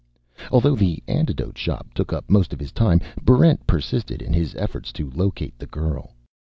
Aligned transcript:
Although 0.51 0.73
the 0.75 1.03
Antidote 1.07 1.59
Shop 1.59 1.93
took 1.93 2.11
up 2.11 2.27
most 2.27 2.53
of 2.53 2.59
his 2.59 2.71
time, 2.71 3.01
Barrent 3.21 3.67
persisted 3.67 4.19
in 4.19 4.33
his 4.33 4.55
efforts 4.55 4.91
to 4.93 5.11
locate 5.11 5.59
the 5.59 5.67
girl. 5.67 6.15